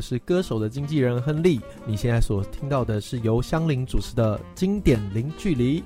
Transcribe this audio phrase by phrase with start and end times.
[0.00, 1.60] 是歌手的经纪人亨利。
[1.86, 5.82] 你现在所听到的是由香菱主持的经典零距离。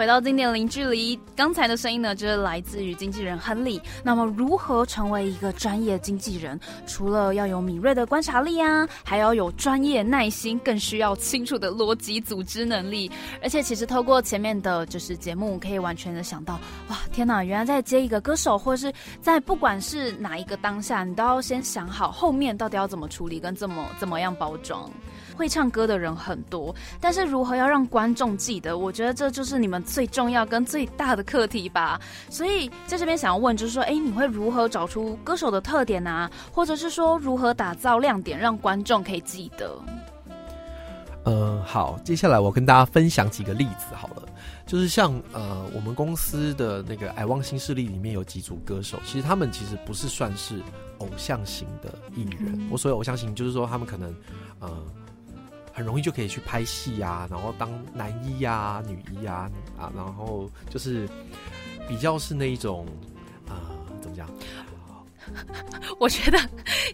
[0.00, 3.78] 回到经典零距离，刚才的声音呢，就是来自于经纪人亨利。
[4.02, 6.58] 那么，如何成为一个专业经纪人？
[6.86, 13.10] 除了要有敏锐的观察力啊，还要有专业耐心，更需要清楚的逻辑组织能力。
[13.42, 16.58] 而且，其实透过前面的就是节目，可以完全的想到，
[16.88, 17.44] 哇，天哪！
[17.44, 18.90] 原来在接一个歌手，或是
[19.20, 24.90] 在不管是哪一个当下，你都要先想好后面到底要怎么处理，跟怎么怎么样包装。
[25.40, 28.76] 会唱歌的人很多，但是如何要让观众记得？
[28.76, 31.98] 我觉得这就是你们最重要跟最大的课题吧。
[32.28, 36.30] 所以在这边想要问，就是说，哎，你会如何找出歌手的特点啊？
[36.52, 39.74] 或者是说，如何打造亮点，让观众可以记得？
[41.24, 44.22] 呃，好，接下来我跟大家分享几个例子好了。
[44.66, 50.60] 就是像呃，我们公司的那个爱望新势力里面有几组歌手，其实他们其实不是算是
[50.98, 52.68] 偶像型的艺人。
[52.70, 54.14] 我所谓偶像型，就是说他们可能
[54.58, 54.68] 呃。
[55.72, 61.08] 很容易就可以去拍戏呀，然后当男一呀、女一呀啊，然后就是
[61.88, 62.86] 比较是那一种
[63.48, 64.28] 啊，怎么讲？
[66.00, 66.38] 我觉得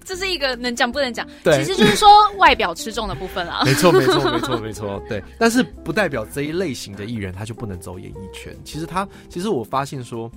[0.04, 3.62] 这是一个能讲不能讲，其实就是说外表吃重的部分啊。
[3.66, 5.22] 没错，没错，没错，没错，对。
[5.38, 8.54] 但是不代表这一类型的艺人他就不能走演艺圈。
[8.64, 10.30] 其实他，其实我发现说，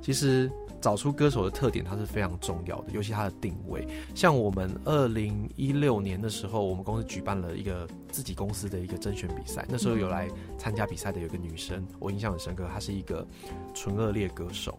[0.00, 0.50] 其实。
[0.82, 3.86] 找出歌手的特点，它是非常重要的，尤其它的定位。
[4.16, 13.24] 像我们二零一六年的时候，我们公司举办了一个自己公司的一个甄选比赛，那时候有来参加比赛的有个女生，我印象很深刻，她是一个
[13.72, 14.76] 纯恶劣歌手。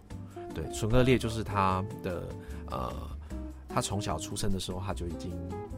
[0.54, 2.28] 对，纯恶劣就是她的
[2.70, 2.94] 呃，
[3.70, 5.32] 她从小出生的时候，她就已经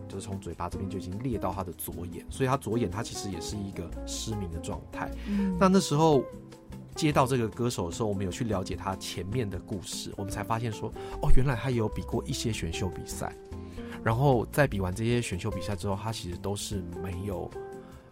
[0.10, 5.12] 就是从嘴巴这边就已经裂到她的左眼，所以她左眼她其实也是一个失明的状态。
[5.60, 6.23] 那那时候。
[6.96, 10.90] 接到这个歌手的时候，我们有去了解他前面的故事，我们才发现说，
[11.22, 13.36] 哦，原来他也有比过一些选秀比赛，
[14.02, 17.52] 然后在比完这些选秀比赛之后，他其实都是没有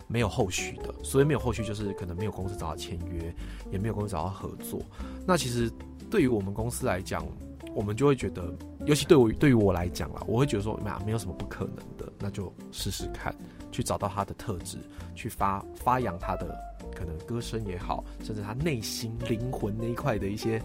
[0.06, 3.34] 没有后续的，所以没有后续就是可能没有公司找他签约，
[3.72, 4.81] 也没有公司找他合作。
[5.26, 5.72] 那其实
[6.11, 7.26] 对于我们公司来讲，
[7.73, 8.54] 我们就会觉得，
[8.86, 13.33] 尤其对我对于我来讲啦，我会觉得说，呀，没有什么不可能的，那就试试看，
[13.72, 14.77] 去找到他的特质，
[15.16, 16.73] 去发发扬他的。
[16.93, 20.61] 可能歌声也好，甚至他内心灵魂那一块的一些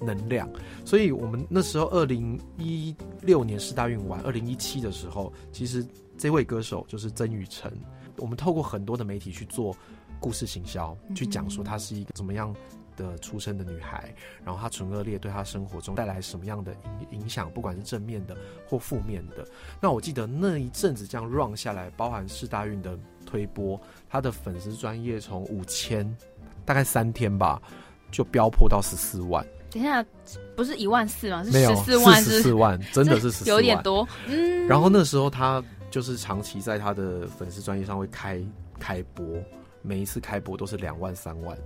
[0.00, 0.48] 能量，
[0.84, 5.86] 所以我们那时候二零一六年四大运完，二零一七的时候，其实
[6.18, 7.72] 这位歌手就是曾雨辰，
[8.18, 9.76] 我们透过很多的媒体去做
[10.20, 12.54] 故事行销，去讲说她是一个怎么样
[12.96, 16.72] 的出生的女孩，然后她纯恶劣对她生活中带来什么样的
[17.10, 19.46] 影影响，不管是正面的或负面的。
[19.80, 22.98] 那我记得那一阵子这样 run 下来，包含四大运的
[23.32, 23.80] 推播。
[24.10, 26.06] 他的粉丝专业从五千，
[26.66, 27.60] 大概三天吧，
[28.10, 29.42] 就飙破到十四万。
[29.70, 30.04] 等一下，
[30.54, 31.42] 不是一万四吗？
[31.42, 34.06] 是十四万，十四万， 真的是十四万，有点多。
[34.26, 34.66] 嗯。
[34.66, 38.38] 然后那时候他就是长期在他的粉丝专业上会开
[38.78, 39.24] 开播，
[39.80, 41.56] 每一次开播都是两万三万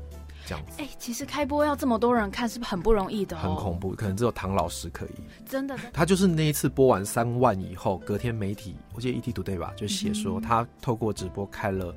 [0.46, 0.80] 这样子。
[0.80, 3.36] 哎，其实开播要这么多人看，是不是很不容易的？
[3.36, 5.10] 很恐怖，可能只有唐老师可以。
[5.46, 5.76] 真的。
[5.92, 11.94] 他就是那一次播完三万以后，隔天媒体，我记得 ET Today 吧，就写说他透过直播开了。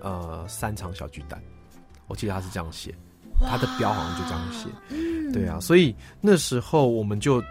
[0.00, 1.42] 呃，三场小巨蛋，
[2.08, 2.94] 我记得他是这样写，
[3.40, 4.68] 他的标好像就这样写，
[5.32, 7.42] 对啊，所以那时候我们就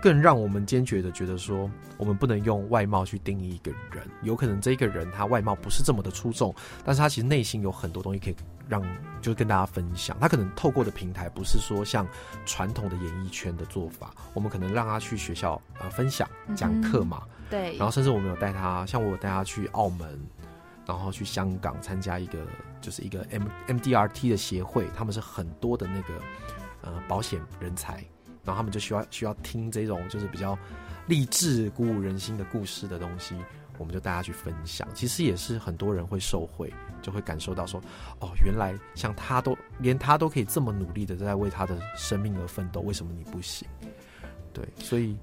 [0.00, 8.36] 更让我们坚决的觉得说，我们不能用外貌去定义一个人，有可能这个人他外貌不是这么的出众，但是他其实内心有很多东西可以
[8.68, 8.82] 让，
[9.22, 10.16] 就是跟大家分享。
[10.20, 12.06] 他可能透过的平台不是说像
[12.46, 20.20] 传统的演艺圈的做法，我们可能让他去学校呃分享讲课嘛，对，然后甚至我们有带他，像我有带他去澳门。
[20.86, 22.38] 然后去香港参加一个，
[22.80, 26.14] 就是一个 M M D R T 的协会，他们是很多的那个
[26.80, 27.96] 呃保险人才，
[28.42, 30.58] 然后他们就需要需要听这种就是比较
[31.06, 33.34] 励志鼓舞人心的故事的东西，
[33.78, 34.86] 我们就大家去分享。
[34.94, 37.80] 其实也是很多人会受惠，就会感受到说，
[38.20, 43.66] 哦，原来像他都连他都可以这么努力的在为他的生命而奋斗，为什么你不行？
[44.52, 45.16] 对，所以。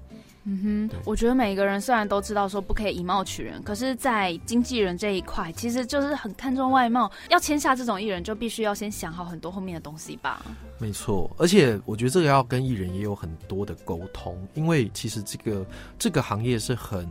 [0.48, 7.10] 嗯哼，我觉得每一个人虽然都知道说不可以以貌取人，可是，在经纪人这一块，其实就是很看重外貌。
[7.30, 10.46] 要签下这种艺人，就必须要先想好很多后面的东西吧。
[10.78, 15.66] 没错，而且我觉得这个要跟艺人也有很多的沟通，因为其实这个
[15.98, 17.08] 这个行业是很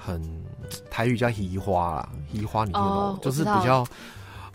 [0.00, 0.22] 很
[0.90, 3.18] 台语叫“移花”啦，“移花”你听懂？
[3.20, 3.86] 就是比较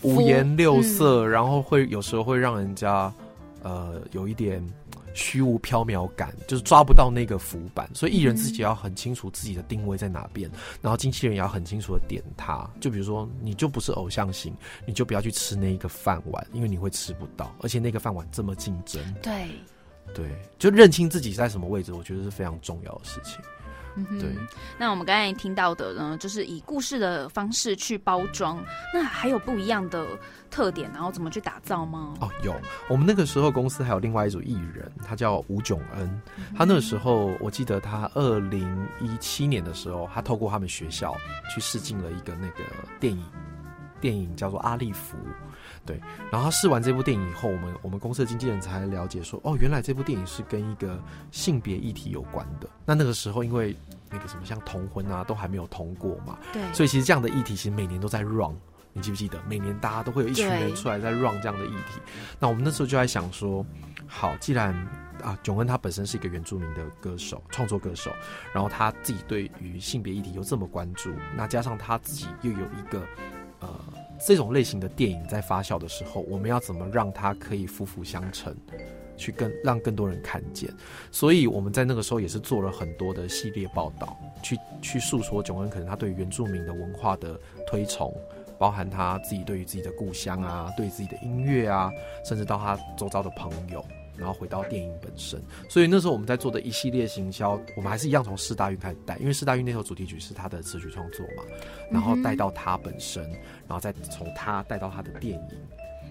[0.02, 3.14] 五颜六色，然后会有时候会让人家
[3.62, 4.66] 呃有一点。
[5.18, 10.52] 虚无缥缈感，就是抓不到那个浮板，所以艺人自己要很清楚自己的定位在哪边，
[10.82, 12.70] 然后经纪人也要很清楚的点他。
[12.82, 14.54] 就比如说，你就不是偶像型，
[14.86, 19.02] 你就不要去吃那一个饭碗，因为你会吃不到，而且那个饭碗这么竞争。
[19.24, 19.48] 对，
[20.14, 23.40] 对，就认清自己在什么位置，我觉得是非常重要的事情。
[24.20, 24.36] 对。
[24.78, 28.64] 那我们刚才听到的呢，就是以故事的方式去包装，
[28.94, 30.06] 那还有不一样的
[30.50, 32.14] 特点，然后怎么去打造吗？
[32.20, 32.56] 哦，有。
[32.90, 36.22] 我们那个时候公司还有另外一组艺人，他叫吴炯恩。
[36.58, 41.16] 他那个时候，我记得他二零一七年的时候，他透过他们学校
[41.54, 42.64] 去试镜了一个那个
[43.00, 43.24] 电影，
[44.02, 45.18] 电影叫做《阿利弗》。
[45.86, 46.00] 对，
[46.32, 51.00] 然后他试完这部电影以后，我们我们公司的经纪人才了解说，哦，原来这部电影是跟一个
[51.32, 52.68] 性别议题有关的。
[52.86, 53.76] 那那个时候，因为
[54.10, 58.56] 那个什么像同婚啊，都还没有通过嘛，对，所以其实这样的议题其实每年都在 run。
[58.94, 62.02] 你记不记得，每年大家都会有一群人出来在 run 这样的议题？
[62.40, 63.64] 那我们那时候就在想说，
[64.08, 64.74] 好，既然
[65.22, 68.10] 啊，囧恩他本身是一个原住民的歌手，创作歌手，
[68.54, 73.06] 然后他自己对于性别议题又这么关注，那加上他自己又有一个
[73.60, 73.70] 呃。
[74.20, 78.56] 这种类型的电影在发酵的时候，我们要怎么让它可以夫妇相成，
[79.18, 80.70] 去更让更多人看见？
[81.12, 88.14] 所以我们在那个时候也是做了很多的系列报道，去去诉说囧恩可能他对原住民的文化的推崇，
[88.58, 91.92] 包含他自己对于自己的故乡啊，对自己的音乐啊，
[92.24, 93.86] 甚至到他周遭的朋友。
[94.18, 101.44] 然后回到电影本身，所以那时候我们在做的一系列行销，我们还是一样从四大运开始带，因为四大运那首主题曲是他的词曲创作嘛，
[101.92, 103.24] 然后带到他本身，
[103.68, 105.58] 然后再从他带到他的电影，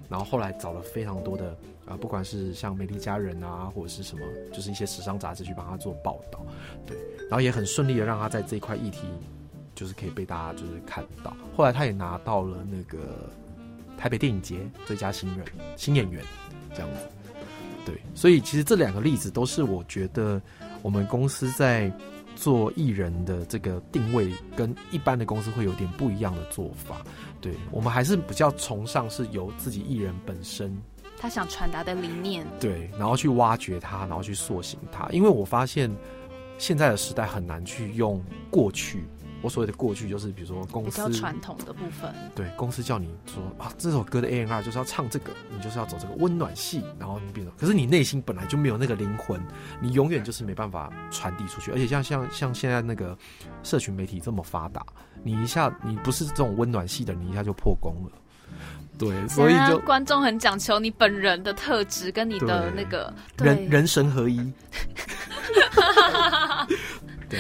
[0.09, 1.57] 然后后来找了非常多的
[1.87, 4.23] 啊，不管是像《美丽佳人》啊，或者是什么，
[4.53, 6.45] 就是一些时尚杂志去帮他做报道，
[6.87, 6.97] 对，
[7.29, 9.07] 然后也很顺利的让他在这一块议题，
[9.75, 11.35] 就是可以被大家就是看到。
[11.57, 12.99] 后来他也拿到了那个
[13.97, 15.47] 台北电影节最佳新人
[15.77, 16.23] 新演员
[16.75, 17.01] 这样子。
[17.85, 20.41] 对，所以其实这两个例子都是我觉得
[20.83, 21.93] 我们公司在
[22.35, 27.05] 做艺人的这个定位跟一般的公司会有点不一样的做法。
[27.41, 30.77] 对我们还是比较崇尚是由自己艺人本身
[31.19, 35.09] 他想传达的理念，对，然后去挖掘它，然后去塑形它。
[35.11, 35.95] 因为我发现
[36.59, 39.05] 现在的时代很难去用过去。
[39.45, 49.39] 我所谓的过去，就是比如说公司传统的部分，对公司叫你说啊，这首歌的 A N R 就是要唱这个，你就是要走这个温暖系，然后你比如，可是你内心本来就没有那个灵魂，
[49.83, 51.71] 你永远就是没办法传递出去。
[51.73, 53.15] 而且像像像现在那个
[53.63, 54.83] 社群媒体这么发达，
[55.23, 58.13] 你一下你不是这种温暖系的，你一下就破功了。
[58.97, 64.39] 对，所以就观众很讲求你本人的特质跟你的那个人人神合一。
[67.29, 67.39] 对。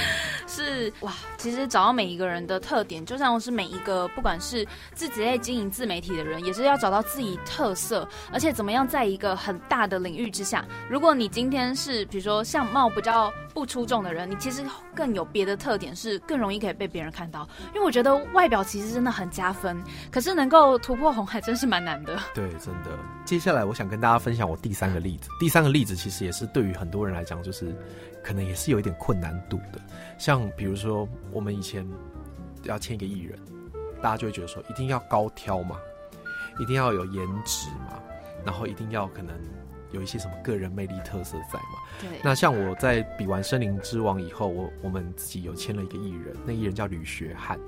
[0.64, 14.64] 是哇，其实找到每一个人的特点，就像是每一个不管是自己在经营自媒体的人，也是要找到自己特色，而且怎么样在一个很大的领域之下，如果你今天是比如说相貌比较不出众的人，你其实
[14.94, 17.46] 更有别的特点，是更容易可以被别人看到。
[17.74, 22.18] 因为我觉得外表其实真的很加分，可是能够突破红海真是蛮难的。
[22.34, 22.98] 对，真的。
[23.24, 27.74] 接下来我想跟大家分享我第三个例子，第三个例子其实也是对于很多人来讲，就是
[28.24, 29.78] 可能也是有一点困难度的。
[30.18, 31.86] 像比如说，我们以前
[32.62, 33.38] 要签一个艺人，
[34.02, 35.76] 大家就会觉得说，一定要高挑嘛，
[36.58, 38.02] 一定要有颜值嘛，
[38.44, 39.34] 然后一定要可能
[39.92, 41.78] 有一些什么个人魅力特色在嘛。
[42.00, 42.08] 对。
[42.22, 47.58] 那像我在比完《森林之王》以后，我我们自己有签了一个艺人，那艺人叫吕学汉。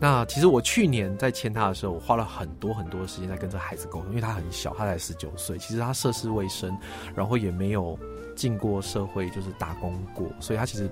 [0.00, 6.76] 那其实我去年在签他的时候，我花了很多很多的时间在跟这孩子沟通，因为他很小，他才十九岁，其实他涉世未深，
[7.14, 7.98] 然后也没有
[8.36, 10.88] 进过社会，就是打工过，所以他其实。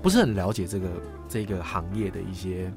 [0.00, 0.88] 不是很了解这个
[1.28, 2.72] 这个行业的一些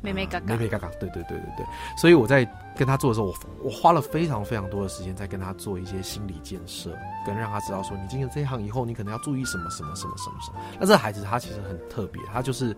[0.00, 1.66] 妹妹嘎嘎，妹妹嘎嘎，对对对对对。
[2.00, 2.44] 所以我在
[2.76, 3.34] 跟他做的时候，我
[3.64, 6.96] 我花了非常非常多的时间在跟他做一些心理建设，
[7.26, 10.60] 跟让他知道说，你进了这一行以后，你可能要注意什么什么什么什么什么。
[10.78, 12.74] 那这孩子他其实很特别，他就是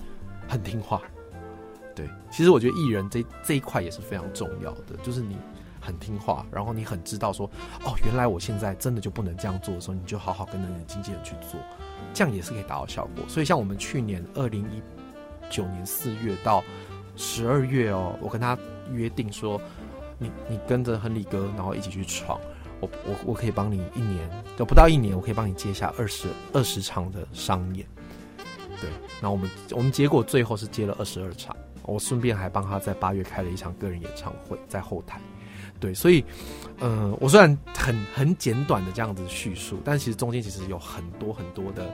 [0.48, 1.02] 很听话。
[1.94, 5.36] 对，其实我觉得艺人这这一块也是非常重要的，就是你
[5.80, 7.50] 很听话，然后你很知道说，
[7.84, 11.58] 哦，原来我现在真的就不能这样做的时候，你就好好跟着你的经纪人去做。
[12.12, 14.82] 这样也是可以达到效果，所以像我们去年二零一
[15.48, 16.62] 九年四月到
[17.16, 18.58] 十二月哦，我跟他
[18.92, 19.60] 约定说，
[20.18, 22.40] 你你跟着亨利哥，然后一起去闯，
[22.80, 27.86] 我我我可以帮你一年，都不到一年，我可以帮你接下二十二十场的商演，
[28.80, 35.20] 对，然后我们我们结果最后是接了二十二场，我顺便还帮他在八月开了一场个人演唱会，在后台。
[35.80, 36.24] 对，所以，
[36.80, 41.90] 嗯，我虽然很很简短的这样子叙述，但其实中间其实有很多很多的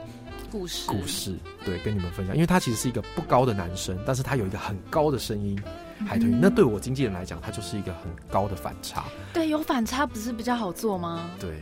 [0.51, 2.35] 故事故事，对，跟你们分享。
[2.35, 5.57] 因为他其实是一个不高的男生，但是他有一个很高的声音，
[6.05, 6.39] 海豚音。
[6.41, 9.05] 那对我经纪人来讲，他就是一个很高的反差。
[9.33, 11.29] 对，有反差不是比较好做吗？
[11.39, 11.61] 对，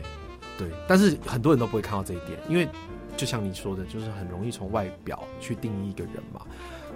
[0.58, 2.68] 对，但是很多人都不会看到这一点，因为
[3.16, 6.40] 就像你说的，就是很容易从外表去定义一个人嘛。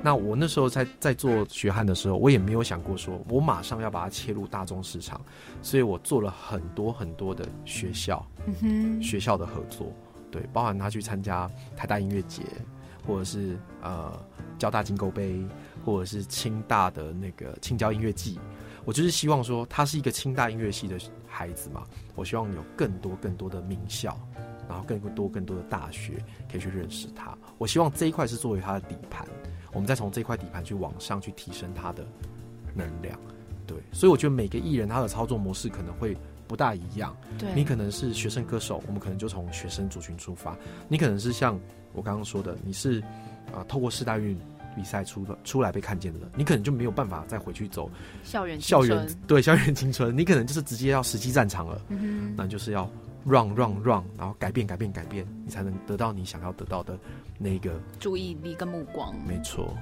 [0.02, 5.20] 那我那时候在在做学汉的时候，我也没有想过说，我马上要把它切入大众市场，
[5.60, 8.26] 所以我做了很多很多的学校，
[9.02, 9.92] 学校的合作，
[10.30, 12.42] 对，包含他去参加台大音乐节，
[13.06, 14.12] 或者是呃
[14.58, 15.44] 交大金钩杯，
[15.84, 18.38] 或者是清大的那个青椒音乐季。
[18.86, 24.18] 我就是希望说，他是一个清大音乐系的孩子嘛，我希望有更多更多的名校，
[24.66, 26.14] 然后更多更多的大学
[26.50, 27.36] 可以去认识他。
[27.58, 29.28] 我希望这一块是作为他的底盘，
[29.72, 32.06] 我们再从这块底盘去往上去提升它的
[32.74, 33.18] 能量。
[33.66, 36.16] 对，所以我觉得每个艺人他的操作模式可能会
[36.48, 37.16] 不大一样。
[37.38, 37.48] 对。
[37.54, 40.52] 你可能是学生歌手，我们可能就从学生族群出发；
[40.88, 41.58] 你可能是像
[41.92, 43.00] 我刚刚说的，你是
[43.54, 44.36] 啊、透过四大运
[44.76, 47.90] 比赛出的出来被看见的人，你可能就没有办法再回去走
[48.24, 52.88] 校园校园对校园青春，你可能就是直接要实际战场了，嗯那就是要
[53.24, 56.98] run run run，然后改变改变改变，你才能得到你想要得到的
[57.38, 57.72] 那个。
[57.98, 59.14] 注意力跟目光。
[59.26, 59.76] 没错，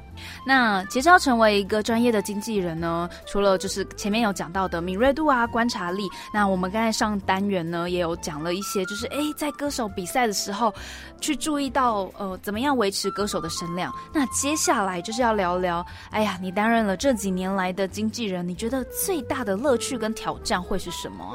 [0.47, 10.75] 那其实要成为一个专业的经纪人呢，除了就是前面有讲到的敏锐度啊、观察力，那我们刚才上单元呢也有讲了一些，就是哎，在歌手比赛的时候
[11.21, 13.93] 去注意到呃怎么样维持歌手的声量。
[14.13, 21.35] 那接下来就是要聊聊，哎呀，你担任了这几年来的经纪人，你觉得最大的乐趣跟挑战会是什么啊？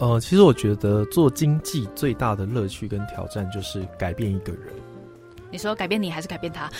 [0.00, 4.62] 呃，其实我觉得做经济最大的乐趣跟挑战就是改变一个人。
[5.52, 6.70] 你说改变你还是改变他？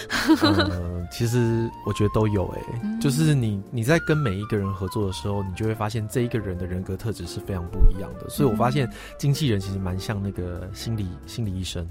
[0.43, 8.29] 呃，其实我觉得都有诶、嗯就是你你在跟每一个人合作的时候，你就会发现这一个人的人格特质是非常不一样的。
[8.31, 11.87] 所以我发现经纪人其实蛮像那个心理心理医生。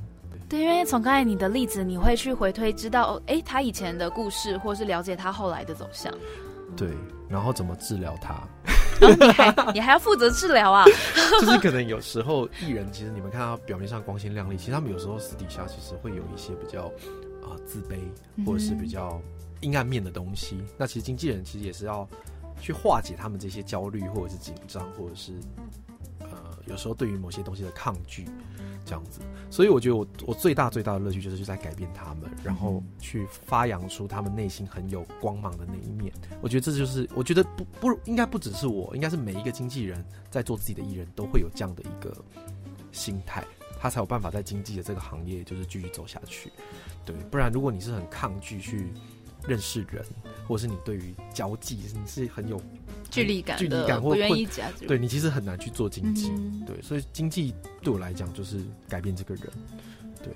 [0.47, 6.11] 对，因为从刚才你的例子，你会去回推，知道哎他以前的故事，或是了解他后来的走向。
[6.75, 6.89] 对，
[7.27, 8.35] 然后怎么治疗他？
[8.99, 10.85] 然后你还你还要负责治疗啊？
[11.39, 16.83] 就是可能有时候艺人，其实你们看他表面上光鲜亮丽，其实他们有时候私底下其实会有一些比较
[17.41, 17.97] 啊、呃自卑，
[18.45, 19.21] 或者是比较
[19.61, 20.63] 阴暗面的东西。
[20.77, 22.07] 那其实经纪人其实也是要
[22.59, 25.33] 去化解他们这些焦虑，或者是紧张，或者是
[25.87, 25.88] 呃
[26.67, 28.25] 有时候对于某些东西的抗拒
[28.85, 29.21] 这样子。
[29.49, 36.13] 所以我觉得我我最大最大的乐趣就是就在改变他们，然后去发扬出他们内心很有光芒的那一面。
[36.41, 42.15] 我觉得这就是我觉得不不应该不只是我，应该是每一个经纪人在做自己的艺人都会有这样的一个
[42.91, 43.43] 心态，
[43.79, 46.51] 他才有办法在经济的这个行业就是继续走下去。
[47.05, 48.91] 对，不然如果你是很抗拒去
[49.47, 50.05] 认识人，
[50.47, 52.61] 或者是你对于交际你是很有
[53.09, 54.87] 距离感距离的，感或不愿意加入。
[54.87, 56.29] 对你其实很难去做经济。
[56.29, 59.43] 嗯对，所以经济对我来讲就是改变这个人。
[60.23, 60.33] 对，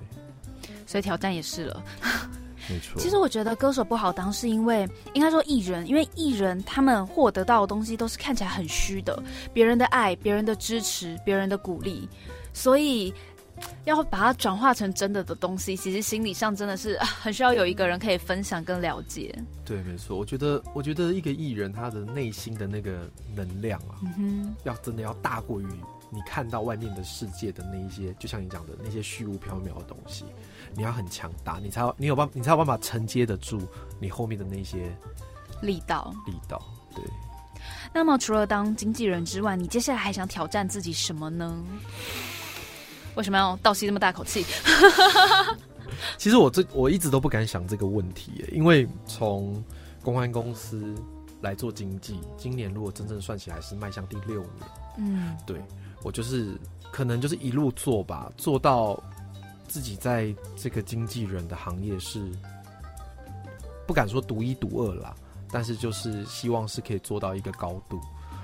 [0.86, 1.82] 所以挑战也是了。
[2.68, 3.00] 没错。
[3.00, 12.08] 其实我觉得歌手不好当，是因为应该说艺人，因为艺人他们获得到的东西都是看起来很虚的，别人的爱、别人的支持、别人的鼓励，
[12.52, 13.12] 所以。
[13.84, 19.34] 要把它转化成真的的东西，其实心理上真的是啊 很需要有一个人可以分享跟了解。
[19.64, 20.16] 对，没错。
[20.16, 25.66] 我觉得，我觉得一个艺人他的内心的那个能量啊，嗯，要真的要大过于
[26.10, 30.24] 你看到外面的世界的那一些，就像你讲的那些虚无缥缈的东西，
[30.74, 33.60] 你要很强大，你才有你有办你才有办法承接得住
[34.00, 34.94] 你后面的那些
[35.62, 36.14] 力道。
[36.26, 36.62] 力道。
[36.94, 37.04] 对，
[37.92, 41.60] 那么除了当经纪人之外，你接下来还想挑战自己什么呢？
[43.14, 44.44] 为什么要倒吸这么大口气？
[46.18, 49.62] 其实我这我一直都不敢想这个问题，因为从
[50.02, 50.94] 公安公司
[51.40, 54.50] 来做经济，今年如果真正算起来是迈向第六年。
[54.96, 55.60] 嗯，对
[56.02, 56.58] 我就是
[56.90, 59.00] 可能就是一路做吧，做到
[59.66, 62.30] 自己在这个经纪人的行业是
[63.86, 65.14] 不敢说独一独二啦，
[65.50, 68.00] 但是就是希望是可以做到一个高度，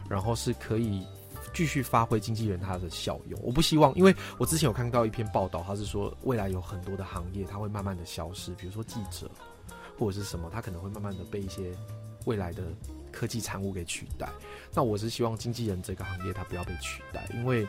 [0.09, 1.07] 然后是可以
[1.53, 3.41] 继续发挥经纪人他的效用。
[3.43, 9.31] 我不希望，因为我之前有看到一篇报道，他是说未来有很多的行业它会慢慢的消失，比如说记者
[9.99, 11.73] 或者是什么，他可能会慢慢的被一些
[12.25, 12.63] 未来的
[13.13, 14.29] 科技产物给取代。
[14.73, 17.67] 那我是希望经纪人这个行业它不要被取代，因为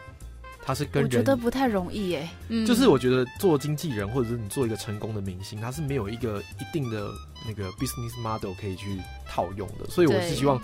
[0.64, 2.30] 它是跟我觉得不太容易耶。
[2.50, 7.10] 嗯，就是我觉得做经纪人，或者是你做一个成功的明星，他是没有一个一定的
[7.48, 10.62] 那个 business model 可以去套用的，所以我是希望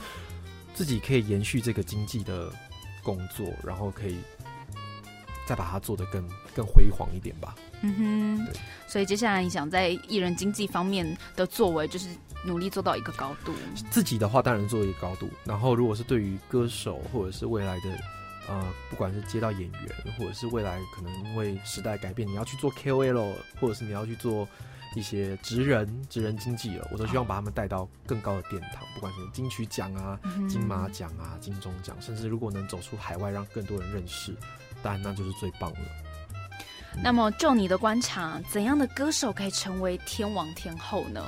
[0.76, 2.52] 自己可以延续这个经济的
[3.08, 4.18] 工作，然后可以
[5.48, 7.56] 再把它做得更更辉煌一点吧。
[7.82, 12.10] 嗯哼对，所以接下来你想在艺人经济方面的作为，就是
[12.44, 13.54] 努力做到一个高度。
[13.90, 17.98] 自己的话当然做一个高度，然后如果是对于歌手或者是未来的
[18.50, 24.46] 呃，不管是接到演员，或者是未来可能因为时代改变，你要去做 KOL，或者是你要去做
[24.98, 34.36] 一些职人、职人经济了，我都希望把他们带到更高的殿堂，不管什么金曲奖啊、嗯金马奖啊、金钟奖，甚至如果能走出海外，让更多人认识，
[34.82, 35.80] 当然那就是最棒了。
[37.04, 41.24] 那么，就你的观察，怎样的歌手可以成为天王天后呢？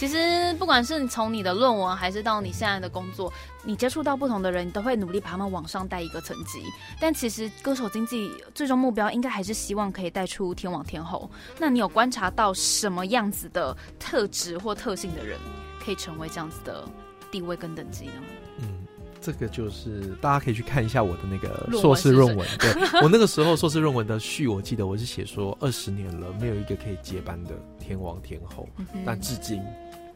[0.00, 3.30] 其实不管是从你的论文，还是到你现在的工作，
[3.62, 6.62] 你接触到不同的人，你都会努力把他们往上带一个层级。
[6.98, 11.30] 但其实歌手经济最终目标应该还是希望可以带出天王天后。
[11.58, 15.38] 那你有观察到什么样子的特质或特性的人，
[15.84, 16.82] 可以成为这样子的
[17.30, 18.12] 地位跟等级呢？
[18.60, 18.86] 嗯，
[19.20, 22.48] 这个就是大家可以去看一下我的那个硕士是论文。
[22.58, 28.66] 对我那个时候硕士论文的序，我记得我是写说二十年了，没有一个可以接班的天王天后，
[29.04, 29.62] 但至今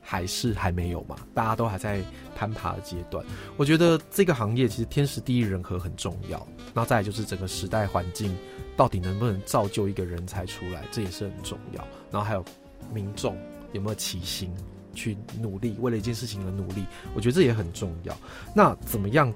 [0.07, 2.01] 还是还没有嘛，大家都还在
[2.37, 3.25] 攀爬的阶段。
[3.57, 6.39] 我觉得这个行业其实天时地利人和很重要，
[6.75, 8.37] 然后再就是整个时代环境
[8.77, 11.83] 到底能不能造就一个人才出来，这也是很重要。
[12.11, 12.45] 然后还有
[12.93, 13.37] 民众
[13.73, 14.53] 有没有齐心
[14.95, 16.85] 去努力，为了一件事情而努力，
[17.15, 18.17] 我觉得这也很重要。
[18.55, 19.33] 那怎么样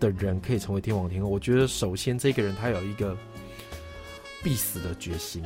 [0.00, 1.28] 的人可以成为天王天后？
[1.28, 3.14] 我觉得首先这个人他有一个
[4.42, 5.44] 必死的决心，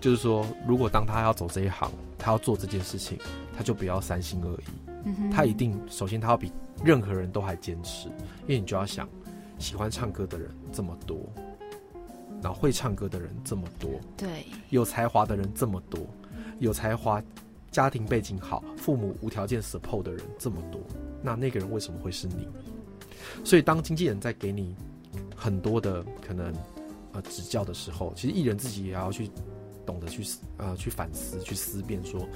[0.00, 3.18] 就是说，如果当他要走这一行，他要做这件事情，
[3.56, 4.64] 他就不要三心二意，
[5.04, 6.52] 嗯他一定首先他要比
[6.84, 8.08] 任何人都还坚持，
[8.46, 9.08] 因为你就要想，
[9.58, 11.18] 喜欢唱歌的人这么多，
[12.42, 16.00] 然后会唱歌的人这么多，对，有才华的人这么多，
[16.60, 17.22] 有才华、
[17.70, 20.80] 家庭背景好、父母无条件 support 的人这么多，
[21.22, 22.46] 那那个人为什么会是你？
[23.44, 24.74] 所以当经纪人在给你
[25.34, 26.52] 很多的可能
[27.12, 29.28] 呃指教的时候，其实艺人自己也要去
[29.88, 30.22] 懂得去
[30.58, 32.28] 呃去反思、去思辨说。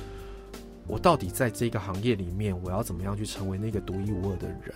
[0.86, 4.74] 我到底在这个行业里面，我要怎么样去成为那个独一无二的人？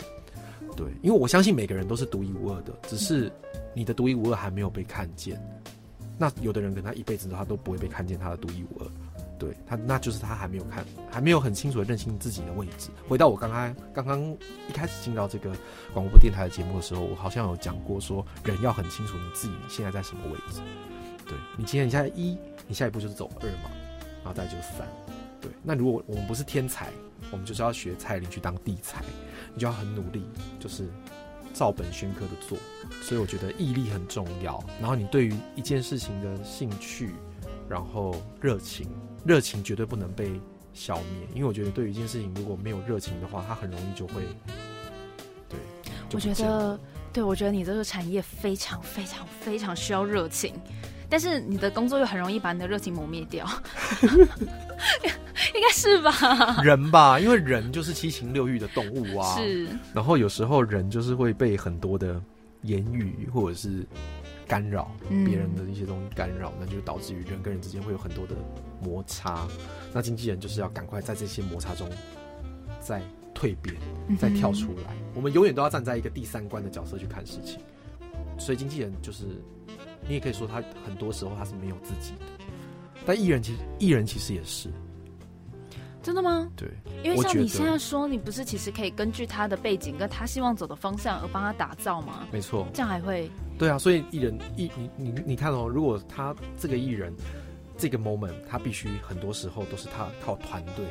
[0.77, 3.33] 对，因为我相信每个人都是独一无二的，只是
[3.75, 5.41] 你的独一无二还没有被看见。
[6.19, 8.87] 那有的人可能他一辈子他都不会被看见他的独一无二，
[9.39, 12.89] 对他那就是他还没有看，还没有很清楚的认清自己的位置。
[13.09, 14.21] 回到我刚刚刚刚
[14.69, 15.51] 一开始进到这个
[15.93, 20.61] 广播电台的节目的时候，我好像有讲过说，人要很清楚你自己现在在什么位置。
[21.27, 23.71] 对你今天你现在一，你下一步就是走二嘛，
[24.23, 24.87] 然后再就是三。
[25.41, 26.91] 对，那如果我们不是天才，
[27.31, 29.03] 我们就是要学蔡琳去当地才，
[29.55, 30.25] 你就要很努力，
[30.59, 30.89] 就是
[31.53, 32.59] 照本宣科的做。
[33.03, 34.63] 所以我觉得毅力很重要。
[34.81, 37.15] 然后你对于一件事情的兴趣，
[37.69, 38.89] 然后热情，
[39.25, 40.41] 热情绝对不能被
[40.73, 44.23] 消灭，因为我觉得对于一件事情如果没有热情的话，它很容易就会，
[45.49, 45.59] 对，
[46.13, 46.79] 我觉得，
[47.13, 50.55] 对我觉得你这个产业非常非常非常需要热情，
[51.09, 53.47] 但是你的工作又很容易把你的热情磨灭掉，
[55.55, 56.61] 应该是吧？
[56.63, 62.21] 人吧，因为人就是七情六欲的动物啊，是，然后有时候人就是会被很多的
[62.63, 63.87] 言语或者是
[64.47, 68.35] 干扰嗯别人的一些东西干扰，那就导致于人跟人之间会有很多的
[68.83, 69.47] 摩擦。
[69.93, 71.89] 那经纪人就是要赶快在这些摩擦中
[72.81, 73.01] 再
[73.35, 73.75] 蜕变，
[74.19, 74.95] 再跳出来。
[75.15, 77.59] 我们永远都要站在一个第三观的角色去看事情。
[78.39, 79.25] 所以经纪人就是，
[80.09, 82.45] 你也可以说他很多时候他是没有自己的，
[83.05, 84.71] 但艺人其实艺人其实也是
[86.03, 86.49] 真的吗？
[86.55, 86.69] 对。
[87.03, 92.27] 因为像你现在说，你不是其实可以根据他的背景跟他希望走的方向而帮他打造吗？
[92.33, 97.13] 没错，这样还会对啊，所以艺人艺你你你看哦，如果他这个艺人
[97.77, 100.87] 这个 moment，他必须很多时候都是他靠团队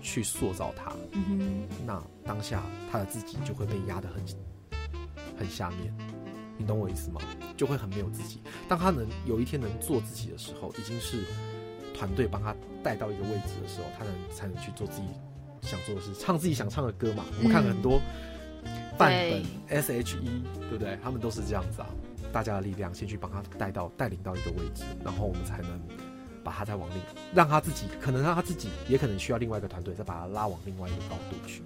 [0.00, 4.24] 去塑造他，嗯那当下他的自己就会被压得很
[5.38, 5.94] 很下面，
[6.56, 7.20] 你懂我意思吗？
[7.60, 8.40] 就会很没有自己。
[8.66, 11.18] 当他能有一天能做自己的时候，已经是
[11.94, 15.08] 团队帮他带到一个位置的时候，他能才能去做自己
[15.60, 17.22] 想做的事，唱自己想唱的歌嘛。
[17.36, 18.00] 我们看很多
[18.96, 20.98] 范本 S.H.E，对不对？
[21.02, 21.88] 他们都是这样子啊，
[22.32, 25.78] 大家的力量先去帮他带到带领到一个位置，然后我们才能
[26.42, 26.96] 把他再往另
[27.34, 31.62] 让他自己，可能让他自己，也可能需要另外一个团队再把他拉往另外一个高度去。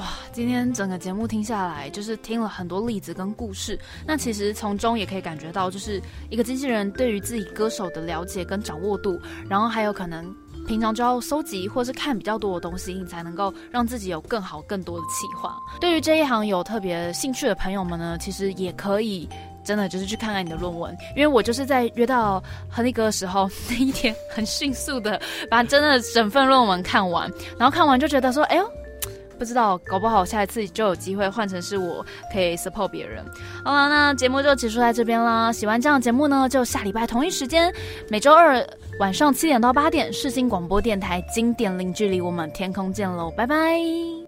[0.00, 3.78] 哇，今天整个节目听下来，就是听了很多例子跟故事。
[4.06, 10.34] 那其实从中也可以感觉到，就是一个经纪人对于自己歌手的了解跟掌握度，然后还有可能。
[10.66, 15.58] 平常就要收集或是看比较多的东西，你才能够让自己有更好、更多的企划。
[15.80, 19.28] 对于这一行有特别兴趣的朋友们呢，其实也可以
[19.64, 28.70] 真的就是去看看你的论文，因为我就是在约到亨利哥的时候，那一天很迅速的把真的整份论文看完，然后看完就觉得说，哎呦。
[29.40, 33.24] 不知道，搞不好下一次就有机会换成是我可以 support 别人。
[33.64, 35.50] 好了，那节目就结束在这边啦。
[35.50, 37.72] 喜欢这样的节目呢，就下礼拜同一时间，
[38.10, 38.62] 每周二
[38.98, 44.19] 晚上七点到八点，世新广播电台经典零距离，我们天空见喽，拜拜。